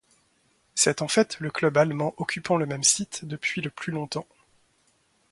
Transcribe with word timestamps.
C’est 0.73 1.03
en 1.03 1.07
fait 1.07 1.39
le 1.39 1.51
club 1.51 1.77
allemand 1.77 2.15
occupant 2.17 2.57
le 2.57 2.65
même 2.65 2.81
site 2.83 3.23
depuis 3.23 3.61
le 3.61 3.69
plus 3.69 3.91
longtemps. 3.91 4.25